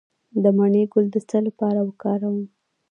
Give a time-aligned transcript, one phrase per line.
[0.43, 2.39] د مڼې ګل د څه لپاره وکاروم؟